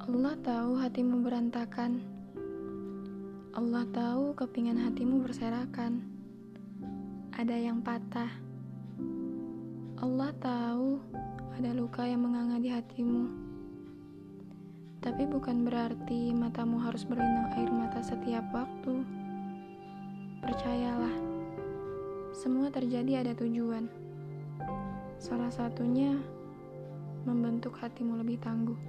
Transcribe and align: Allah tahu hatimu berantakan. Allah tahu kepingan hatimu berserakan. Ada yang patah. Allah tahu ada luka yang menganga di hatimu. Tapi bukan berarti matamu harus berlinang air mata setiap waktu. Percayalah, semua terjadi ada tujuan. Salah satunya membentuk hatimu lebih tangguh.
Allah 0.00 0.32
tahu 0.40 0.80
hatimu 0.80 1.20
berantakan. 1.20 2.00
Allah 3.52 3.84
tahu 3.92 4.32
kepingan 4.32 4.80
hatimu 4.80 5.20
berserakan. 5.20 6.00
Ada 7.36 7.52
yang 7.68 7.84
patah. 7.84 8.32
Allah 10.00 10.32
tahu 10.40 11.04
ada 11.52 11.76
luka 11.76 12.08
yang 12.08 12.24
menganga 12.24 12.56
di 12.56 12.72
hatimu. 12.72 13.28
Tapi 15.04 15.28
bukan 15.28 15.68
berarti 15.68 16.32
matamu 16.32 16.80
harus 16.80 17.04
berlinang 17.04 17.52
air 17.60 17.68
mata 17.68 18.00
setiap 18.00 18.48
waktu. 18.56 19.04
Percayalah, 20.40 21.16
semua 22.32 22.72
terjadi 22.72 23.20
ada 23.20 23.36
tujuan. 23.36 23.84
Salah 25.20 25.52
satunya 25.52 26.16
membentuk 27.28 27.76
hatimu 27.76 28.16
lebih 28.16 28.40
tangguh. 28.40 28.80